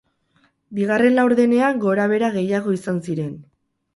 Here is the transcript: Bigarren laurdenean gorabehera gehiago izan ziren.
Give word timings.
Bigarren 0.77 1.13
laurdenean 1.19 1.83
gorabehera 1.85 2.31
gehiago 2.39 2.75
izan 2.79 2.99
ziren. 3.09 3.31